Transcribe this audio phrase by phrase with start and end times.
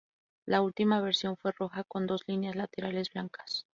[0.47, 3.67] La última versión fue roja con dos líneas laterales blancas.